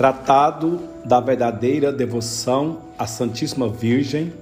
Tratado 0.00 0.80
da 1.04 1.20
verdadeira 1.20 1.92
devoção 1.92 2.78
à 2.98 3.06
Santíssima 3.06 3.68
Virgem, 3.68 4.32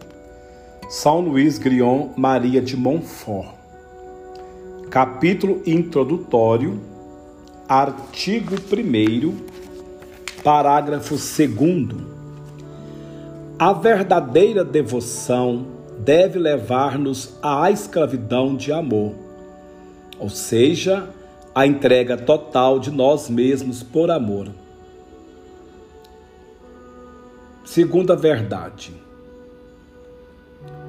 São 0.89 1.19
Luís 1.19 1.59
Grion 1.59 2.11
Maria 2.17 2.63
de 2.63 2.77
Montfort. 2.77 3.49
Capítulo 4.89 5.61
introdutório, 5.67 6.81
artigo 7.69 8.55
1, 8.55 9.37
parágrafo 10.45 11.17
2. 11.17 12.07
A 13.59 13.73
verdadeira 13.73 14.65
devoção 14.65 15.67
deve 15.99 16.39
levar-nos 16.39 17.37
à 17.43 17.69
escravidão 17.69 18.55
de 18.55 18.73
amor, 18.73 19.13
ou 20.21 20.31
seja, 20.31 21.11
a 21.53 21.67
entrega 21.67 22.17
total 22.17 22.79
de 22.79 22.93
nós 22.93 23.29
mesmos 23.29 23.83
por 23.83 24.09
amor. 24.09 24.47
Segunda 27.69 28.17
verdade. 28.17 28.95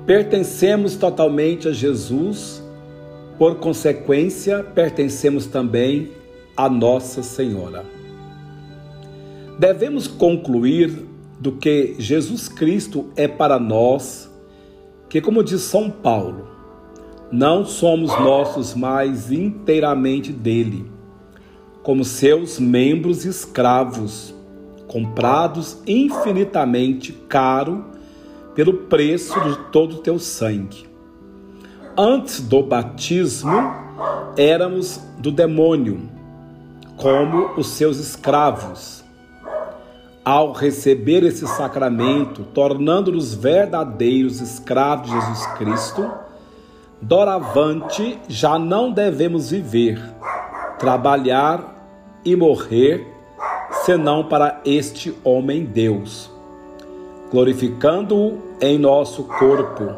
Pertencemos 0.05 0.95
totalmente 0.95 1.67
a 1.67 1.73
Jesus, 1.73 2.63
por 3.37 3.55
consequência, 3.55 4.63
pertencemos 4.63 5.45
também 5.45 6.13
a 6.55 6.69
Nossa 6.69 7.21
Senhora. 7.21 7.83
Devemos 9.59 10.07
concluir 10.07 11.05
do 11.37 11.51
que 11.51 11.95
Jesus 11.99 12.47
Cristo 12.47 13.11
é 13.17 13.27
para 13.27 13.59
nós, 13.59 14.31
que, 15.09 15.19
como 15.19 15.43
diz 15.43 15.59
São 15.59 15.91
Paulo, 15.91 16.47
não 17.29 17.65
somos 17.65 18.09
nossos 18.21 18.73
mais 18.73 19.33
inteiramente 19.33 20.31
dele, 20.31 20.89
como 21.83 22.05
seus 22.05 22.57
membros 22.57 23.25
escravos 23.25 24.38
comprados 24.89 25.77
infinitamente 25.85 27.13
caro 27.13 27.85
pelo 28.55 28.73
preço 28.73 29.39
de 29.39 29.55
todo 29.71 29.97
o 29.97 29.99
teu 29.99 30.17
sangue. 30.17 30.89
Antes 31.95 32.41
do 32.41 32.63
batismo, 32.63 33.71
éramos 34.35 34.99
do 35.19 35.31
demônio, 35.31 36.09
como 36.97 37.51
os 37.55 37.67
seus 37.67 37.99
escravos. 37.99 39.03
Ao 40.25 40.51
receber 40.51 41.23
esse 41.23 41.47
sacramento, 41.47 42.43
tornando-nos 42.43 43.33
verdadeiros 43.33 44.41
escravos 44.41 45.09
de 45.09 45.13
Jesus 45.13 45.45
Cristo, 45.57 46.11
doravante 47.01 48.19
já 48.27 48.57
não 48.57 48.91
devemos 48.91 49.51
viver, 49.51 50.01
trabalhar 50.79 52.21
e 52.25 52.35
morrer 52.35 53.18
senão 53.89 54.23
para 54.23 54.61
este 54.65 55.11
homem 55.23 55.65
Deus, 55.65 56.29
glorificando-o 57.31 58.37
em 58.61 58.77
nosso 58.77 59.23
corpo 59.23 59.95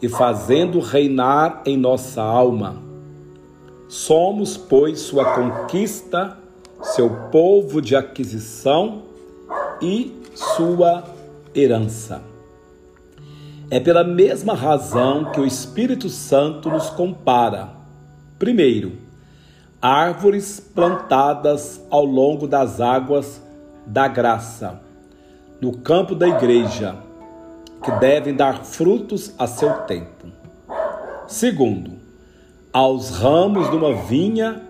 e 0.00 0.08
fazendo 0.08 0.78
reinar 0.78 1.62
em 1.66 1.76
nossa 1.76 2.22
alma. 2.22 2.80
Somos, 3.88 4.56
pois, 4.56 5.00
sua 5.00 5.34
conquista, 5.34 6.38
seu 6.80 7.10
povo 7.32 7.82
de 7.82 7.96
aquisição 7.96 9.02
e 9.80 10.14
sua 10.32 11.02
herança. 11.52 12.22
É 13.68 13.80
pela 13.80 14.04
mesma 14.04 14.54
razão 14.54 15.32
que 15.32 15.40
o 15.40 15.46
Espírito 15.46 16.08
Santo 16.08 16.70
nos 16.70 16.88
compara. 16.88 17.70
Primeiro, 18.38 18.92
árvores 19.82 20.60
plantadas 20.60 21.84
ao 21.90 22.04
longo 22.04 22.46
das 22.46 22.80
águas 22.80 23.42
da 23.84 24.06
graça, 24.06 24.80
no 25.60 25.76
campo 25.78 26.14
da 26.14 26.28
igreja, 26.28 26.94
que 27.82 27.90
devem 27.98 28.32
dar 28.32 28.64
frutos 28.64 29.34
a 29.36 29.48
seu 29.48 29.72
tempo. 29.80 30.28
Segundo, 31.26 31.94
aos 32.72 33.10
ramos 33.10 33.68
de 33.70 33.76
uma 33.76 33.92
vinha 34.04 34.62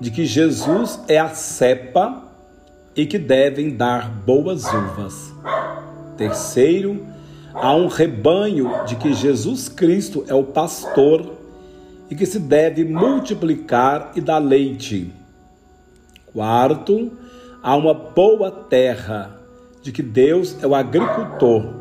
de 0.00 0.10
que 0.10 0.24
Jesus 0.24 1.00
é 1.06 1.18
a 1.18 1.28
cepa 1.28 2.22
e 2.94 3.04
que 3.04 3.18
devem 3.18 3.76
dar 3.76 4.08
boas 4.08 4.64
uvas. 4.72 5.34
Terceiro, 6.16 7.04
a 7.52 7.74
um 7.74 7.88
rebanho 7.88 8.70
de 8.86 8.96
que 8.96 9.12
Jesus 9.12 9.68
Cristo 9.68 10.24
é 10.28 10.34
o 10.34 10.44
pastor 10.44 11.35
e 12.10 12.14
que 12.14 12.26
se 12.26 12.38
deve 12.38 12.84
multiplicar 12.84 14.12
e 14.14 14.20
dar 14.20 14.38
leite. 14.38 15.12
Quarto, 16.32 17.12
há 17.62 17.74
uma 17.74 17.94
boa 17.94 18.50
terra, 18.50 19.40
de 19.82 19.90
que 19.92 20.02
Deus 20.02 20.62
é 20.62 20.66
o 20.66 20.74
agricultor, 20.74 21.74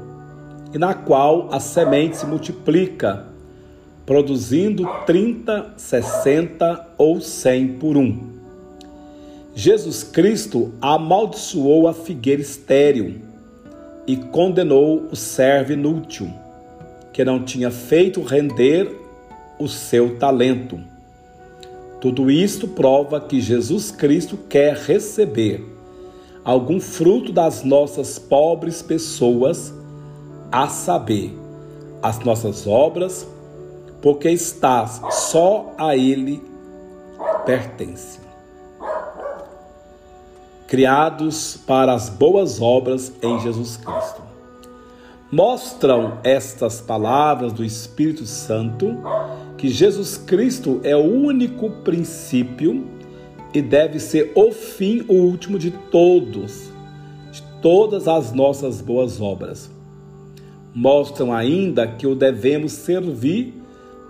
e 0.74 0.78
na 0.78 0.94
qual 0.94 1.50
a 1.52 1.59
semente 1.59 2.18
se 2.18 2.25
multiplica, 2.25 3.25
produzindo 4.06 4.88
30, 5.06 5.74
60 5.78 6.88
ou 6.97 7.19
100 7.19 7.68
por 7.80 7.97
um. 7.97 8.36
Jesus 9.53 10.03
Cristo 10.03 10.74
amaldiçoou 10.81 11.88
a 11.88 11.94
figueira 11.94 12.42
estéril 12.42 13.22
e 14.06 14.18
condenou 14.18 15.07
o 15.12 15.16
servo 15.16 15.72
inútil, 15.72 16.31
que 17.13 17.24
não 17.24 17.44
tinha 17.44 17.72
feito 17.72 18.22
render 18.22 19.05
o 19.60 19.68
seu 19.68 20.18
talento. 20.18 20.80
Tudo 22.02 22.30
isto 22.30 22.68
prova 22.68 23.20
que 23.20 23.42
Jesus 23.42 23.92
Cristo 23.92 24.38
quer 24.50 24.76
receber 24.76 25.76
algum 26.46 26.80
fruto 26.80 27.32
das 27.34 27.64
nossas 27.64 28.20
pobres 28.20 28.84
pessoas, 28.84 29.74
a 30.52 30.68
saber, 30.68 31.36
as 32.04 32.20
nossas 32.20 32.68
obras, 32.68 33.28
porque 34.00 34.30
estás 34.30 35.02
só 35.10 35.74
a 35.76 35.98
Ele 35.98 36.42
pertence. 37.46 38.20
Criados 40.68 41.58
para 41.66 41.94
as 41.94 42.10
boas 42.10 42.62
obras 42.62 43.12
em 43.22 43.40
Jesus 43.40 43.78
Cristo. 43.78 44.22
Mostram 45.32 46.20
estas 46.24 46.80
palavras 46.80 47.52
do 47.52 47.64
Espírito 47.64 48.26
Santo 48.28 48.96
que 49.58 49.70
Jesus 49.70 50.18
Cristo 50.18 50.80
é 50.84 50.96
o 50.96 51.04
único 51.04 51.70
princípio 51.84 52.86
e 53.54 53.62
deve 53.62 54.00
ser 54.00 54.32
o 54.36 54.52
fim, 54.52 55.06
o 55.08 55.14
último 55.14 55.58
de 55.58 55.72
todos, 55.72 56.70
de 57.32 57.42
todas 57.62 58.08
as 58.08 58.34
nossas 58.34 58.82
boas 58.82 59.22
obras. 59.22 59.70
Mostram 60.74 61.34
ainda 61.34 61.88
que 61.88 62.06
o 62.06 62.16
devemos 62.16 62.74
servir 62.74 63.54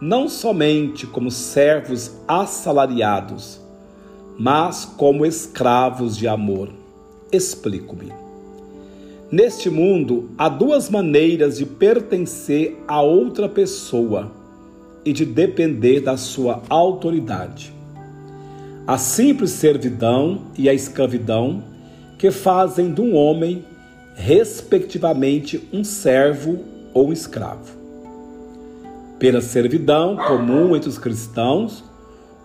não 0.01 0.27
somente 0.27 1.05
como 1.05 1.29
servos 1.29 2.11
assalariados, 2.27 3.61
mas 4.37 4.83
como 4.83 5.25
escravos 5.25 6.17
de 6.17 6.27
amor. 6.27 6.69
Explico-me. 7.31 8.11
Neste 9.31 9.69
mundo, 9.69 10.29
há 10.37 10.49
duas 10.49 10.89
maneiras 10.89 11.57
de 11.57 11.65
pertencer 11.65 12.77
a 12.87 13.01
outra 13.01 13.47
pessoa 13.47 14.31
e 15.05 15.13
de 15.13 15.23
depender 15.23 15.99
da 15.99 16.17
sua 16.17 16.63
autoridade. 16.67 17.71
A 18.87 18.97
simples 18.97 19.51
servidão 19.51 20.47
e 20.57 20.67
a 20.67 20.73
escravidão 20.73 21.63
que 22.17 22.31
fazem 22.31 22.93
de 22.93 23.01
um 23.01 23.15
homem, 23.15 23.63
respectivamente, 24.15 25.67
um 25.71 25.83
servo 25.83 26.59
ou 26.93 27.09
um 27.09 27.13
escravo. 27.13 27.77
Pela 29.19 29.41
servidão 29.41 30.17
comum 30.17 30.75
entre 30.75 30.89
os 30.89 30.97
cristãos, 30.97 31.83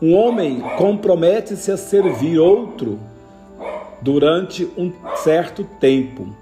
um 0.00 0.14
homem 0.14 0.62
compromete-se 0.78 1.70
a 1.70 1.76
servir 1.76 2.38
outro 2.38 2.98
durante 4.00 4.64
um 4.76 4.92
certo 5.16 5.64
tempo, 5.78 6.34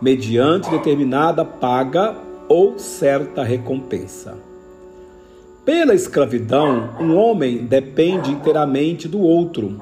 mediante 0.00 0.70
determinada 0.70 1.44
paga 1.44 2.16
ou 2.48 2.78
certa 2.78 3.44
recompensa. 3.44 4.49
Pela 5.72 5.94
escravidão, 5.94 6.96
um 6.98 7.16
homem 7.16 7.58
depende 7.58 8.32
inteiramente 8.32 9.06
do 9.06 9.20
outro 9.20 9.78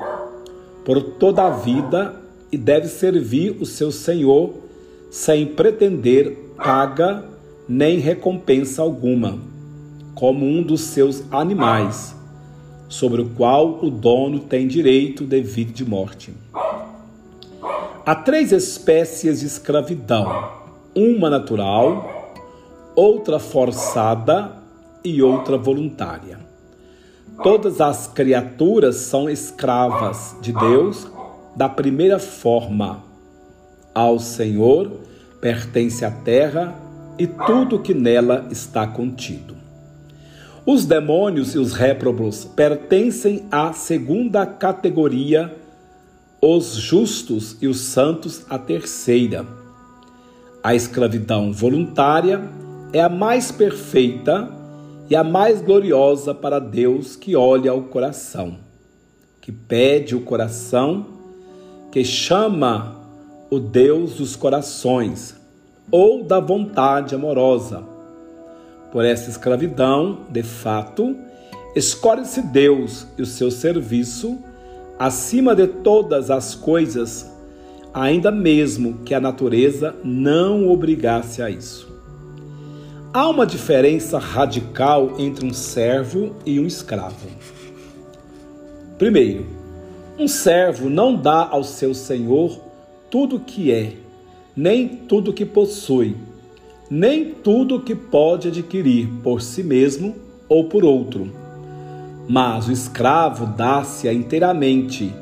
por 0.85 1.00
toda 1.00 1.46
a 1.46 1.49
vida 1.49 2.14
e 2.52 2.58
deve 2.58 2.88
servir 2.88 3.56
o 3.58 3.64
seu 3.64 3.90
senhor 3.90 4.52
sem 5.11 5.46
pretender 5.46 6.52
paga 6.58 7.25
nem 7.67 8.00
recompensa 8.00 8.82
alguma, 8.82 9.38
como 10.14 10.44
um 10.44 10.62
dos 10.62 10.82
seus 10.82 11.25
animais, 11.32 12.14
sobre 12.87 13.23
o 13.23 13.31
qual 13.31 13.82
o 13.82 13.90
dono 13.90 14.40
tem 14.40 14.69
direito 14.69 15.25
devido 15.25 15.73
de 15.73 15.87
morte. 15.87 16.35
Há 18.05 18.14
três 18.14 18.52
espécies 18.52 19.40
de 19.40 19.46
escravidão: 19.46 20.50
uma 20.94 21.31
natural, 21.31 22.35
outra 22.94 23.38
forçada 23.38 24.67
e 25.04 25.22
outra 25.22 25.56
voluntária. 25.56 26.38
Todas 27.42 27.80
as 27.80 28.06
criaturas 28.08 28.96
são 28.96 29.30
escravas 29.30 30.36
de 30.40 30.52
Deus 30.52 31.06
da 31.54 31.68
primeira 31.68 32.18
forma, 32.18 33.04
Ao 33.94 34.18
Senhor 34.18 34.90
pertence 35.40 36.04
a 36.04 36.10
terra 36.10 36.74
e 37.18 37.26
tudo 37.26 37.80
que 37.80 37.94
nela 37.94 38.46
está 38.50 38.86
contido. 38.86 39.56
Os 40.64 40.84
demônios 40.84 41.54
e 41.54 41.58
os 41.58 41.72
réprobos 41.72 42.44
pertencem 42.44 43.46
à 43.50 43.72
segunda 43.72 44.44
categoria, 44.46 45.56
os 46.40 46.74
justos 46.74 47.56
e 47.60 47.66
os 47.66 47.80
santos 47.80 48.44
à 48.48 48.58
terceira. 48.58 49.46
A 50.62 50.74
escravidão 50.74 51.52
voluntária 51.52 52.48
é 52.92 53.00
a 53.00 53.08
mais 53.08 53.50
perfeita 53.50 54.57
e 55.10 55.16
a 55.16 55.25
mais 55.25 55.62
gloriosa 55.62 56.34
para 56.34 56.58
Deus 56.58 57.16
que 57.16 57.34
olha 57.34 57.72
o 57.72 57.84
coração, 57.84 58.58
que 59.40 59.50
pede 59.50 60.14
o 60.14 60.20
coração, 60.20 61.06
que 61.90 62.05
chama 62.05 62.96
o 63.50 63.58
Deus 63.58 64.16
dos 64.16 64.37
corações 64.37 65.34
ou 65.90 66.22
da 66.22 66.38
vontade 66.38 67.14
amorosa. 67.14 67.82
Por 68.93 69.05
essa 69.05 69.31
escravidão, 69.31 70.26
de 70.31 70.43
fato, 70.43 71.16
escolhe-se 71.75 72.43
Deus 72.43 73.06
e 73.16 73.22
o 73.22 73.26
seu 73.26 73.50
serviço 73.50 74.38
acima 74.99 75.54
de 75.54 75.66
todas 75.66 76.31
as 76.31 76.54
coisas, 76.54 77.31
ainda 77.94 78.31
mesmo 78.31 78.99
que 79.04 79.14
a 79.14 79.20
natureza 79.20 79.94
não 80.04 80.69
obrigasse 80.69 81.40
a 81.40 81.49
isso. 81.49 81.97
Há 83.18 83.28
uma 83.28 83.44
diferença 83.44 84.16
radical 84.16 85.14
entre 85.18 85.44
um 85.44 85.52
servo 85.52 86.36
e 86.46 86.60
um 86.60 86.66
escravo. 86.68 87.26
Primeiro, 88.96 89.44
um 90.16 90.28
servo 90.28 90.88
não 90.88 91.16
dá 91.16 91.48
ao 91.50 91.64
seu 91.64 91.94
senhor 91.94 92.60
tudo 93.10 93.34
o 93.34 93.40
que 93.40 93.72
é, 93.72 93.94
nem 94.56 94.86
tudo 94.86 95.32
o 95.32 95.34
que 95.34 95.44
possui, 95.44 96.16
nem 96.88 97.34
tudo 97.34 97.74
o 97.74 97.80
que 97.80 97.96
pode 97.96 98.46
adquirir 98.46 99.08
por 99.20 99.42
si 99.42 99.64
mesmo 99.64 100.14
ou 100.48 100.68
por 100.68 100.84
outro. 100.84 101.28
Mas 102.28 102.68
o 102.68 102.72
escravo 102.72 103.46
dá-se 103.46 104.08
inteiramente 104.12 105.12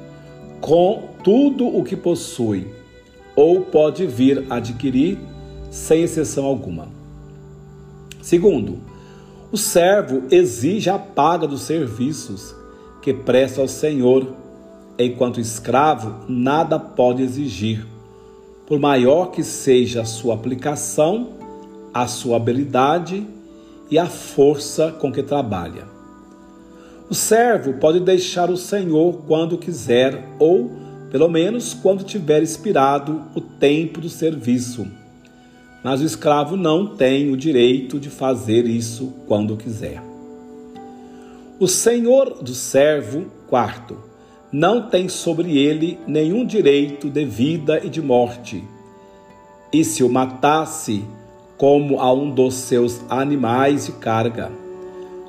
com 0.60 1.14
tudo 1.24 1.66
o 1.66 1.82
que 1.82 1.96
possui, 1.96 2.66
ou 3.34 3.62
pode 3.62 4.06
vir 4.06 4.44
adquirir 4.50 5.16
sem 5.70 6.02
exceção 6.02 6.44
alguma. 6.44 6.95
Segundo, 8.26 8.80
o 9.52 9.56
servo 9.56 10.24
exige 10.32 10.90
a 10.90 10.98
paga 10.98 11.46
dos 11.46 11.60
serviços 11.60 12.56
que 13.00 13.14
presta 13.14 13.60
ao 13.60 13.68
Senhor 13.68 14.34
enquanto 14.98 15.38
escravo, 15.38 16.24
nada 16.28 16.76
pode 16.76 17.22
exigir, 17.22 17.86
por 18.66 18.80
maior 18.80 19.30
que 19.30 19.44
seja 19.44 20.02
a 20.02 20.04
sua 20.04 20.34
aplicação, 20.34 21.34
a 21.94 22.08
sua 22.08 22.34
habilidade 22.38 23.24
e 23.88 23.96
a 23.96 24.06
força 24.06 24.90
com 24.90 25.12
que 25.12 25.22
trabalha. 25.22 25.84
O 27.08 27.14
servo 27.14 27.74
pode 27.74 28.00
deixar 28.00 28.50
o 28.50 28.56
Senhor 28.56 29.22
quando 29.28 29.56
quiser, 29.56 30.34
ou, 30.40 30.72
pelo 31.12 31.28
menos, 31.28 31.74
quando 31.74 32.02
tiver 32.02 32.42
expirado 32.42 33.22
o 33.36 33.40
tempo 33.40 34.00
do 34.00 34.08
serviço. 34.08 34.84
Mas 35.86 36.00
o 36.00 36.04
escravo 36.04 36.56
não 36.56 36.84
tem 36.84 37.30
o 37.30 37.36
direito 37.36 38.00
de 38.00 38.10
fazer 38.10 38.66
isso 38.66 39.14
quando 39.28 39.56
quiser. 39.56 40.02
O 41.60 41.68
senhor 41.68 42.42
do 42.42 42.52
servo, 42.56 43.26
quarto, 43.46 43.96
não 44.50 44.88
tem 44.88 45.08
sobre 45.08 45.56
ele 45.56 45.96
nenhum 46.04 46.44
direito 46.44 47.08
de 47.08 47.24
vida 47.24 47.80
e 47.84 47.88
de 47.88 48.02
morte. 48.02 48.64
E 49.72 49.84
se 49.84 50.02
o 50.02 50.08
matasse, 50.08 51.04
como 51.56 52.00
a 52.00 52.12
um 52.12 52.32
dos 52.32 52.54
seus 52.54 53.00
animais 53.08 53.86
de 53.86 53.92
carga, 53.92 54.50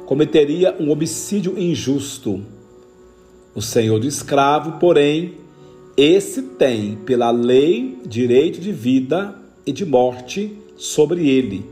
cometeria 0.07 0.75
um 0.79 0.89
homicídio 0.89 1.55
injusto. 1.55 2.41
O 3.53 3.61
senhor 3.61 3.99
do 3.99 4.07
escravo, 4.07 4.79
porém, 4.79 5.35
esse 5.95 6.41
tem, 6.41 6.95
pela 6.95 7.29
lei, 7.29 7.99
direito 8.07 8.59
de 8.59 8.71
vida 8.71 9.45
e 9.67 9.73
de 9.73 9.85
morte 9.85 10.57
sobre 10.77 11.29
ele, 11.29 11.69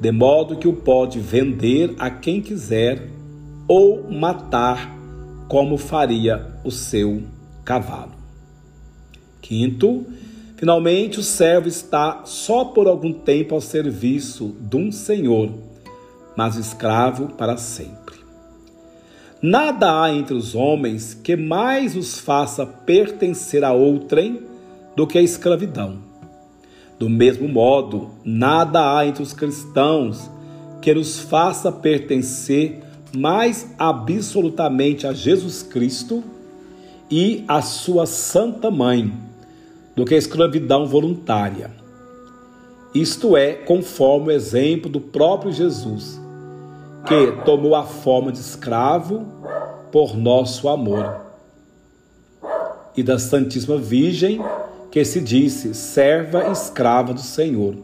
de 0.00 0.12
modo 0.12 0.56
que 0.56 0.68
o 0.68 0.72
pode 0.72 1.18
vender 1.18 1.96
a 1.98 2.08
quem 2.08 2.40
quiser 2.40 3.08
ou 3.66 4.08
matar 4.08 4.96
como 5.48 5.76
faria 5.76 6.54
o 6.64 6.70
seu 6.70 7.24
cavalo. 7.64 8.12
Quinto, 9.42 10.06
finalmente 10.56 11.18
o 11.18 11.22
servo 11.22 11.66
está 11.66 12.22
só 12.24 12.66
por 12.66 12.86
algum 12.86 13.12
tempo 13.12 13.56
ao 13.56 13.60
serviço 13.60 14.54
de 14.60 14.76
um 14.76 14.92
senhor, 14.92 15.50
mas 16.36 16.54
escravo 16.54 17.30
para 17.34 17.56
sempre. 17.56 18.16
Nada 19.42 20.02
há 20.02 20.12
entre 20.12 20.34
os 20.34 20.54
homens 20.54 21.14
que 21.14 21.34
mais 21.34 21.96
os 21.96 22.18
faça 22.18 22.64
pertencer 22.64 23.64
a 23.64 23.72
outrem 23.72 24.42
do 24.94 25.06
que 25.06 25.18
a 25.18 25.22
escravidão. 25.22 26.07
Do 26.98 27.08
mesmo 27.08 27.48
modo, 27.48 28.10
nada 28.24 28.96
há 28.96 29.06
entre 29.06 29.22
os 29.22 29.32
cristãos 29.32 30.30
que 30.82 30.92
nos 30.92 31.18
faça 31.18 31.70
pertencer 31.70 32.82
mais 33.16 33.72
absolutamente 33.78 35.06
a 35.06 35.12
Jesus 35.12 35.62
Cristo 35.62 36.22
e 37.10 37.44
a 37.46 37.62
sua 37.62 38.04
Santa 38.04 38.70
Mãe 38.70 39.12
do 39.94 40.04
que 40.04 40.14
a 40.14 40.18
escravidão 40.18 40.86
voluntária. 40.86 41.70
Isto 42.94 43.36
é, 43.36 43.52
conforme 43.52 44.28
o 44.28 44.30
exemplo 44.30 44.90
do 44.90 45.00
próprio 45.00 45.52
Jesus, 45.52 46.20
que 47.06 47.44
tomou 47.44 47.74
a 47.74 47.84
forma 47.84 48.32
de 48.32 48.38
escravo 48.38 49.26
por 49.90 50.16
nosso 50.16 50.68
amor, 50.68 51.28
e 52.96 53.02
da 53.02 53.18
Santíssima 53.18 53.76
Virgem, 53.76 54.40
que 54.90 55.04
se 55.04 55.20
disse 55.20 55.74
serva 55.74 56.48
escrava 56.50 57.12
do 57.12 57.20
Senhor. 57.20 57.76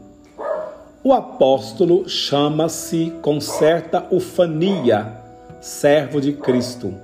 O 1.03 1.12
apóstolo 1.12 2.09
chama-se 2.09 3.12
com 3.21 3.41
certa 3.41 4.06
ufania 4.11 5.25
servo 5.61 6.21
de 6.21 6.33
Cristo. 6.33 6.95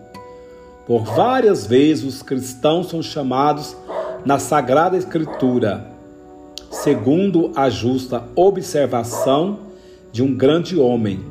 Por 0.87 1.05
várias 1.05 1.67
vezes 1.67 2.05
os 2.05 2.23
cristãos 2.23 2.89
são 2.89 3.03
chamados 3.03 3.77
na 4.25 4.39
Sagrada 4.39 4.97
Escritura, 4.97 5.87
segundo 6.71 7.53
a 7.55 7.71
justa 7.71 8.25
observação 8.35 9.61
de 10.13 10.23
um 10.23 10.35
grande 10.35 10.79
homem. 10.79 11.25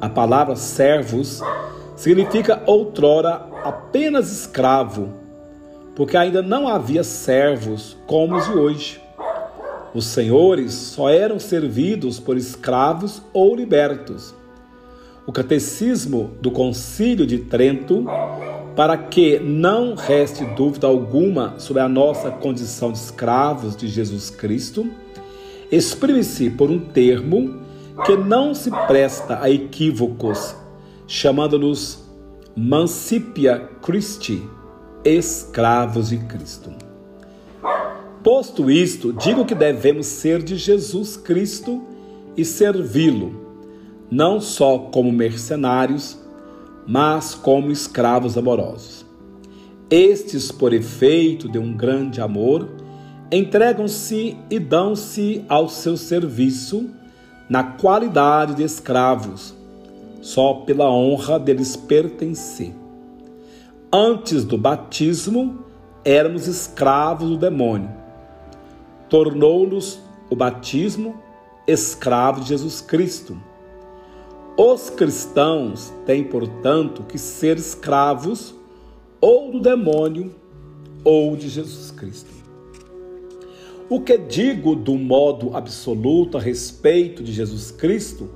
A 0.00 0.08
palavra 0.08 0.54
servos 0.54 1.40
significa 1.96 2.62
outrora 2.66 3.46
apenas 3.64 4.30
escravo, 4.30 5.08
porque 5.98 6.16
ainda 6.16 6.40
não 6.40 6.68
havia 6.68 7.02
servos 7.02 7.96
como 8.06 8.36
os 8.36 8.46
de 8.46 8.52
hoje. 8.52 9.00
Os 9.92 10.06
senhores 10.06 10.72
só 10.72 11.10
eram 11.10 11.40
servidos 11.40 12.20
por 12.20 12.36
escravos 12.36 13.20
ou 13.32 13.56
libertos. 13.56 14.32
O 15.26 15.32
Catecismo 15.32 16.30
do 16.40 16.52
Concílio 16.52 17.26
de 17.26 17.38
Trento, 17.38 18.06
para 18.76 18.96
que 18.96 19.40
não 19.40 19.96
reste 19.96 20.44
dúvida 20.44 20.86
alguma 20.86 21.58
sobre 21.58 21.82
a 21.82 21.88
nossa 21.88 22.30
condição 22.30 22.92
de 22.92 22.98
escravos 22.98 23.74
de 23.74 23.88
Jesus 23.88 24.30
Cristo, 24.30 24.88
exprime-se 25.68 26.48
por 26.48 26.70
um 26.70 26.78
termo 26.78 27.60
que 28.06 28.16
não 28.16 28.54
se 28.54 28.70
presta 28.86 29.42
a 29.42 29.50
equívocos, 29.50 30.54
chamando-nos 31.08 32.04
Mancipia 32.54 33.68
Christi, 33.82 34.40
escravos 35.04 36.10
de 36.10 36.18
Cristo. 36.18 36.70
Posto 38.22 38.70
isto, 38.70 39.12
digo 39.12 39.44
que 39.44 39.54
devemos 39.54 40.06
ser 40.06 40.42
de 40.42 40.56
Jesus 40.56 41.16
Cristo 41.16 41.82
e 42.36 42.44
servi-lo, 42.44 43.32
não 44.10 44.40
só 44.40 44.78
como 44.78 45.10
mercenários, 45.10 46.18
mas 46.86 47.34
como 47.34 47.70
escravos 47.70 48.36
amorosos. 48.36 49.06
Estes, 49.90 50.50
por 50.50 50.74
efeito 50.74 51.48
de 51.48 51.58
um 51.58 51.74
grande 51.74 52.20
amor, 52.20 52.68
entregam-se 53.30 54.36
e 54.50 54.58
dão-se 54.58 55.44
ao 55.48 55.68
seu 55.68 55.96
serviço 55.96 56.90
na 57.48 57.62
qualidade 57.62 58.54
de 58.54 58.62
escravos, 58.62 59.54
só 60.20 60.54
pela 60.54 60.90
honra 60.90 61.38
deles 61.38 61.76
pertencer. 61.76 62.74
Antes 63.92 64.44
do 64.44 64.58
batismo, 64.58 65.64
éramos 66.04 66.46
escravos 66.46 67.28
do 67.30 67.36
demônio 67.36 67.98
tornou-nos 69.08 70.00
o 70.30 70.36
batismo 70.36 71.16
escravo 71.66 72.40
de 72.40 72.48
Jesus 72.48 72.80
Cristo. 72.80 73.36
Os 74.56 74.90
cristãos 74.90 75.92
têm, 76.04 76.24
portanto, 76.24 77.04
que 77.04 77.18
ser 77.18 77.56
escravos 77.56 78.54
ou 79.20 79.52
do 79.52 79.60
demônio 79.60 80.34
ou 81.04 81.36
de 81.36 81.48
Jesus 81.48 81.90
Cristo. 81.90 82.30
O 83.88 84.00
que 84.00 84.18
digo 84.18 84.74
do 84.74 84.96
modo 84.96 85.56
absoluto 85.56 86.36
a 86.36 86.40
respeito 86.40 87.22
de 87.22 87.32
Jesus 87.32 87.70
Cristo, 87.70 88.28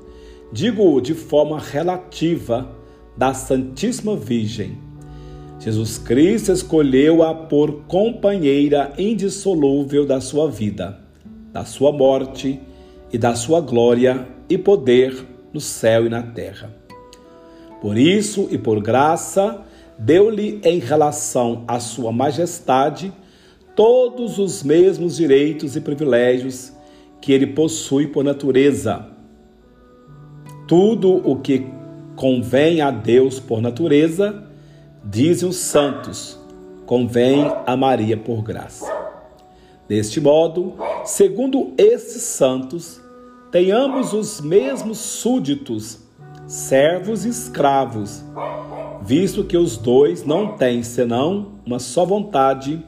digo 0.50 0.98
de 1.00 1.12
forma 1.12 1.58
relativa 1.58 2.74
da 3.16 3.34
Santíssima 3.34 4.16
Virgem. 4.16 4.78
Jesus 5.64 5.96
Cristo 5.96 6.50
escolheu-a 6.50 7.32
por 7.32 7.84
companheira 7.84 8.92
indissolúvel 8.98 10.04
da 10.04 10.20
sua 10.20 10.50
vida, 10.50 10.98
da 11.52 11.64
sua 11.64 11.92
morte 11.92 12.58
e 13.12 13.16
da 13.16 13.36
sua 13.36 13.60
glória 13.60 14.26
e 14.48 14.58
poder 14.58 15.24
no 15.52 15.60
céu 15.60 16.04
e 16.04 16.08
na 16.08 16.20
terra. 16.20 16.74
Por 17.80 17.96
isso 17.96 18.48
e 18.50 18.58
por 18.58 18.80
graça, 18.80 19.62
deu-lhe 19.96 20.60
em 20.64 20.80
relação 20.80 21.62
à 21.68 21.78
sua 21.78 22.10
majestade 22.10 23.12
todos 23.76 24.40
os 24.40 24.64
mesmos 24.64 25.16
direitos 25.16 25.76
e 25.76 25.80
privilégios 25.80 26.72
que 27.20 27.32
ele 27.32 27.46
possui 27.46 28.08
por 28.08 28.24
natureza. 28.24 29.06
Tudo 30.66 31.22
o 31.24 31.36
que 31.36 31.64
convém 32.16 32.80
a 32.80 32.90
Deus 32.90 33.38
por 33.38 33.60
natureza, 33.60 34.50
dizem 35.04 35.48
os 35.48 35.56
santos, 35.56 36.38
convém 36.86 37.50
a 37.66 37.76
Maria 37.76 38.16
por 38.16 38.42
graça. 38.42 38.90
Deste 39.88 40.20
modo, 40.20 40.74
segundo 41.04 41.72
esses 41.76 42.22
santos, 42.22 43.00
tenhamos 43.50 44.12
os 44.12 44.40
mesmos 44.40 44.98
súditos, 44.98 45.98
servos 46.46 47.24
e 47.24 47.30
escravos, 47.30 48.22
visto 49.02 49.44
que 49.44 49.56
os 49.56 49.76
dois 49.76 50.24
não 50.24 50.56
têm 50.56 50.82
senão 50.82 51.52
uma 51.66 51.78
só 51.78 52.04
vontade 52.04 52.82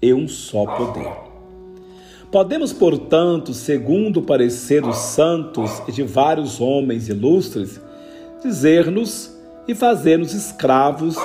e 0.00 0.12
um 0.12 0.28
só 0.28 0.66
poder. 0.76 1.10
Podemos, 2.30 2.72
portanto, 2.72 3.54
segundo 3.54 4.18
o 4.18 4.22
parecer 4.22 4.82
dos 4.82 4.96
santos 4.96 5.82
e 5.88 5.92
de 5.92 6.02
vários 6.02 6.60
homens 6.60 7.08
ilustres, 7.08 7.80
dizer-nos 8.42 9.34
e 9.66 9.74
fazer-nos 9.74 10.34
escravos 10.34 11.16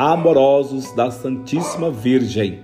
amorosos 0.00 0.92
da 0.92 1.10
Santíssima 1.10 1.90
Virgem, 1.90 2.60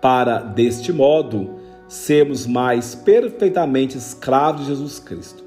para, 0.00 0.38
deste 0.38 0.92
modo, 0.92 1.60
sermos 1.86 2.48
mais 2.48 2.96
perfeitamente 2.96 3.96
escravos 3.96 4.62
de 4.62 4.66
Jesus 4.66 4.98
Cristo. 4.98 5.44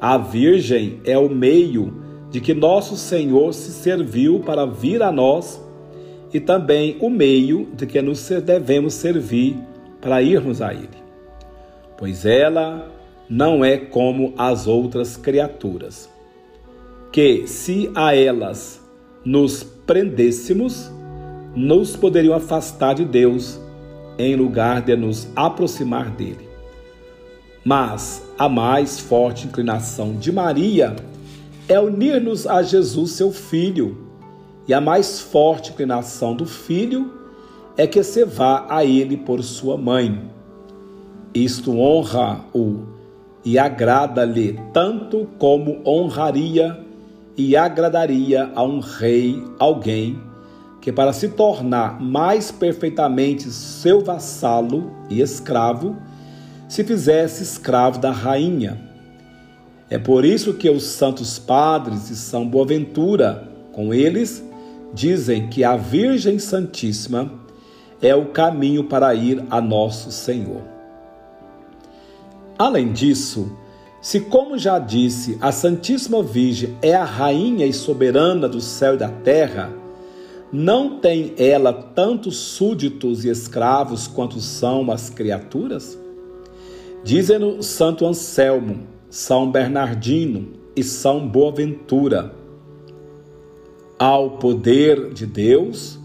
A 0.00 0.18
Virgem 0.18 1.00
é 1.04 1.16
o 1.16 1.28
meio 1.28 2.02
de 2.32 2.40
que 2.40 2.52
nosso 2.52 2.96
Senhor 2.96 3.54
se 3.54 3.70
serviu 3.70 4.40
para 4.40 4.66
vir 4.66 5.04
a 5.04 5.12
nós 5.12 5.62
e 6.34 6.40
também 6.40 6.96
o 6.98 7.08
meio 7.08 7.68
de 7.72 7.86
que 7.86 8.02
nos 8.02 8.28
devemos 8.28 8.94
servir 8.94 9.56
para 10.00 10.20
irmos 10.20 10.60
a 10.60 10.74
Ele. 10.74 10.88
Pois 11.96 12.26
ela 12.26 12.90
não 13.30 13.64
é 13.64 13.76
como 13.76 14.34
as 14.36 14.66
outras 14.66 15.16
criaturas, 15.16 16.10
que 17.12 17.46
se 17.46 17.88
a 17.94 18.16
elas 18.16 18.82
nos 19.24 19.62
prendêssemos, 19.92 20.90
nos 21.54 21.94
poderiam 21.94 22.32
afastar 22.32 22.94
de 22.94 23.04
Deus 23.04 23.60
em 24.18 24.34
lugar 24.34 24.80
de 24.80 24.96
nos 24.96 25.28
aproximar 25.36 26.08
dele. 26.08 26.48
Mas 27.62 28.22
a 28.38 28.48
mais 28.48 28.98
forte 28.98 29.46
inclinação 29.46 30.14
de 30.14 30.32
Maria 30.32 30.96
é 31.68 31.78
unir-nos 31.78 32.46
a 32.46 32.62
Jesus, 32.62 33.10
seu 33.10 33.30
filho, 33.30 33.98
e 34.66 34.72
a 34.72 34.80
mais 34.80 35.20
forte 35.20 35.72
inclinação 35.72 36.34
do 36.34 36.46
filho 36.46 37.12
é 37.76 37.86
que 37.86 38.02
se 38.02 38.24
vá 38.24 38.64
a 38.70 38.86
ele 38.86 39.18
por 39.18 39.42
sua 39.42 39.76
mãe. 39.76 40.22
Isto 41.34 41.78
honra-o 41.78 42.86
e 43.44 43.58
agrada-lhe 43.58 44.58
tanto 44.72 45.28
como 45.38 45.82
honraria 45.86 46.82
e 47.36 47.56
agradaria 47.56 48.50
a 48.54 48.62
um 48.62 48.80
rei 48.80 49.42
alguém 49.58 50.20
que, 50.80 50.92
para 50.92 51.12
se 51.12 51.28
tornar 51.28 52.00
mais 52.00 52.50
perfeitamente 52.50 53.50
seu 53.50 54.00
vassalo 54.00 54.90
e 55.08 55.20
escravo, 55.20 55.96
se 56.68 56.82
fizesse 56.82 57.42
escravo 57.42 57.98
da 57.98 58.10
rainha. 58.10 58.80
É 59.88 59.98
por 59.98 60.24
isso 60.24 60.54
que 60.54 60.68
os 60.68 60.84
santos 60.84 61.38
padres 61.38 62.08
de 62.08 62.16
São 62.16 62.48
Boaventura, 62.48 63.48
com 63.72 63.92
eles, 63.94 64.42
dizem 64.92 65.48
que 65.48 65.62
a 65.64 65.76
Virgem 65.76 66.38
Santíssima 66.38 67.30
é 68.00 68.14
o 68.14 68.26
caminho 68.26 68.84
para 68.84 69.14
ir 69.14 69.44
a 69.50 69.60
nosso 69.60 70.10
Senhor. 70.10 70.62
Além 72.58 72.92
disso, 72.92 73.56
se, 74.02 74.18
como 74.18 74.58
já 74.58 74.80
disse, 74.80 75.38
a 75.40 75.52
Santíssima 75.52 76.24
Virgem 76.24 76.76
é 76.82 76.92
a 76.92 77.04
rainha 77.04 77.64
e 77.64 77.72
soberana 77.72 78.48
do 78.48 78.60
céu 78.60 78.94
e 78.94 78.98
da 78.98 79.08
terra, 79.08 79.72
não 80.52 80.98
tem 80.98 81.32
ela 81.38 81.72
tantos 81.72 82.36
súditos 82.36 83.24
e 83.24 83.28
escravos 83.28 84.08
quanto 84.08 84.40
são 84.40 84.90
as 84.90 85.08
criaturas? 85.08 85.96
Dizem-no 87.04 87.62
Santo 87.62 88.04
Anselmo, 88.04 88.80
São 89.08 89.48
Bernardino 89.50 90.48
e 90.74 90.82
São 90.82 91.26
Boaventura. 91.26 92.34
Ao 93.96 94.32
poder 94.32 95.14
de 95.14 95.26
Deus, 95.26 95.96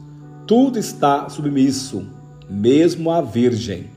tudo 0.45 0.77
está 0.77 1.27
submisso, 1.29 2.05
mesmo 2.47 3.09
a 3.09 3.21
Virgem. 3.21 3.89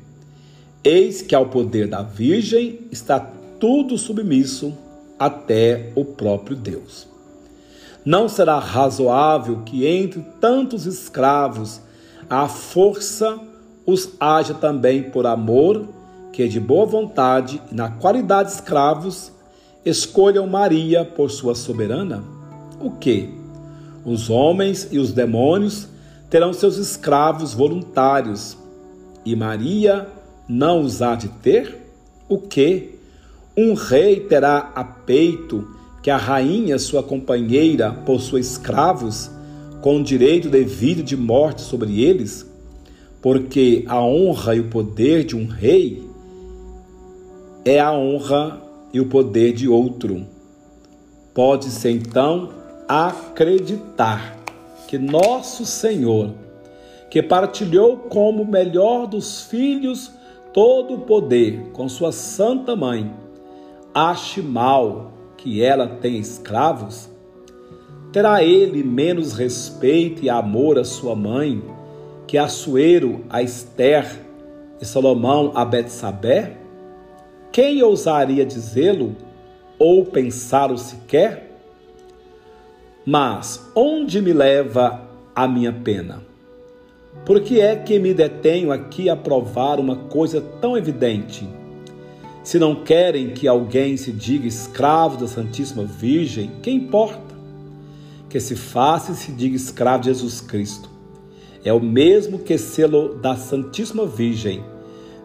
Eis 0.83 1.21
que 1.21 1.35
ao 1.35 1.47
poder 1.47 1.87
da 1.87 2.03
Virgem 2.03 2.81
está 2.91 3.21
tudo 3.61 3.97
submisso 3.99 4.73
até 5.19 5.93
o 5.95 6.05
próprio 6.05 6.57
Deus. 6.57 7.07
Não 8.05 8.29
será 8.29 8.59
razoável 8.59 9.61
que 9.67 9.87
entre 9.87 10.25
tantos 10.41 10.87
escravos 10.87 11.81
a 12.29 12.49
força 12.49 13.39
os 13.85 14.11
haja 14.19 14.55
também 14.55 15.03
por 15.03 15.27
amor, 15.27 15.87
que 16.33 16.49
de 16.49 16.59
boa 16.59 16.87
vontade 16.87 17.61
e 17.71 17.75
na 17.75 17.91
qualidade 17.91 18.49
de 18.49 18.55
escravos 18.55 19.31
escolham 19.85 20.47
Maria 20.47 21.05
por 21.05 21.31
sua 21.31 21.55
soberana? 21.55 22.23
O 22.81 22.93
que? 22.93 23.35
Os 24.05 24.31
homens 24.31 24.89
e 24.91 24.99
os 24.99 25.13
demônios 25.13 25.87
terão 26.31 26.53
seus 26.53 26.77
escravos 26.77 27.53
voluntários, 27.53 28.57
e 29.27 29.37
Maria 29.37 30.09
não 30.49 30.81
os 30.81 31.03
há 31.03 31.15
de 31.15 31.29
ter? 31.29 31.93
O 32.29 32.39
que? 32.39 33.00
Um 33.63 33.75
rei 33.75 34.21
terá 34.21 34.73
a 34.75 34.83
peito 34.83 35.69
que 36.03 36.09
a 36.09 36.17
rainha, 36.17 36.79
sua 36.79 37.03
companheira, 37.03 37.93
possua 37.93 38.41
escravos, 38.41 39.31
com 39.83 40.03
direito 40.03 40.49
devido 40.49 41.03
de 41.03 41.15
morte 41.15 41.61
sobre 41.61 42.03
eles? 42.03 42.51
Porque 43.21 43.85
a 43.87 44.01
honra 44.01 44.55
e 44.55 44.61
o 44.61 44.71
poder 44.71 45.25
de 45.25 45.37
um 45.37 45.47
rei 45.47 46.03
é 47.63 47.79
a 47.79 47.93
honra 47.93 48.63
e 48.95 48.99
o 48.99 49.11
poder 49.11 49.53
de 49.53 49.69
outro. 49.69 50.25
Pode-se 51.35 51.91
então 51.91 52.55
acreditar 52.89 54.39
que 54.89 54.97
nosso 54.97 55.67
Senhor, 55.67 56.31
que 57.11 57.23
partilhou 57.23 57.99
como 57.99 58.43
melhor 58.43 59.07
dos 59.07 59.43
filhos 59.43 60.11
todo 60.55 60.95
o 60.95 61.01
poder 61.01 61.69
com 61.75 61.91
sua 61.91 62.11
santa 62.11 62.75
mãe, 62.75 63.20
ache 63.95 64.41
mal 64.41 65.13
que 65.37 65.63
ela 65.63 65.87
tem 65.87 66.19
escravos? 66.19 67.09
Terá 68.13 68.43
ele 68.43 68.83
menos 68.83 69.33
respeito 69.33 70.25
e 70.25 70.31
amor 70.31 70.79
à 70.79 70.85
sua 70.85 71.15
mãe 71.15 71.63
que 72.27 72.39
Assuero 72.39 73.25
a 73.29 73.43
Esther 73.43 74.25
e 74.81 74.85
Salomão 74.85 75.53
a 75.55 75.65
Betsabé? 75.65 76.57
Quem 77.53 77.83
ousaria 77.83 78.45
dizê-lo 78.45 79.17
ou 79.79 80.05
pensá-lo 80.05 80.79
sequer? 80.79 81.51
Mas 83.05 83.71
onde 83.75 84.21
me 84.21 84.33
leva 84.33 85.03
a 85.35 85.49
minha 85.49 85.73
pena? 85.73 86.23
Por 87.25 87.41
que 87.41 87.61
é 87.61 87.77
que 87.77 87.99
me 87.99 88.15
detenho 88.15 88.71
aqui 88.71 89.09
a 89.09 89.17
provar 89.17 89.81
uma 89.81 89.97
coisa 89.97 90.41
tão 90.61 90.77
evidente? 90.77 91.49
Se 92.43 92.59
não 92.59 92.75
querem 92.75 93.31
que 93.31 93.47
alguém 93.47 93.97
se 93.97 94.11
diga 94.11 94.47
escravo 94.47 95.19
da 95.19 95.27
Santíssima 95.27 95.85
Virgem, 95.85 96.51
que 96.63 96.71
importa? 96.71 97.35
Que 98.29 98.41
se 98.41 98.57
faça 98.57 99.13
e 99.13 99.15
se 99.15 99.33
diga 99.33 99.57
escravo 99.57 100.05
de 100.05 100.09
Jesus 100.09 100.41
Cristo. 100.41 100.89
É 101.63 101.73
o 101.73 101.81
mesmo 101.81 102.39
que 102.39 102.57
selo 102.57 103.17
da 103.17 103.37
Santíssima 103.37 104.07
Virgem, 104.07 104.65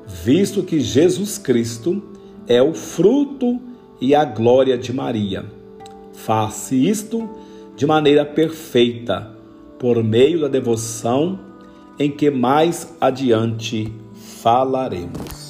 visto 0.06 0.64
que 0.64 0.80
Jesus 0.82 1.38
Cristo 1.38 2.04
é 2.48 2.62
o 2.62 2.74
fruto 2.74 3.60
e 4.02 4.14
a 4.14 4.26
glória 4.26 4.78
de 4.78 4.92
Maria. 4.92 5.46
Faça 6.14 6.76
isto 6.76 7.30
de 7.78 7.86
maneira 7.86 8.26
perfeita, 8.26 9.32
por 9.80 10.04
meio 10.04 10.42
da 10.42 10.48
devoção 10.48 11.40
em 11.98 12.12
que 12.12 12.30
mais 12.30 12.94
adiante 13.00 13.92
falaremos. 14.42 15.45